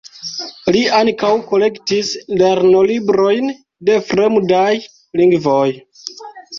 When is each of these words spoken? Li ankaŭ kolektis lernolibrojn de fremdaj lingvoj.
Li 0.75 0.79
ankaŭ 0.99 1.29
kolektis 1.51 2.09
lernolibrojn 2.41 3.55
de 3.91 4.01
fremdaj 4.11 4.69
lingvoj. 5.23 5.67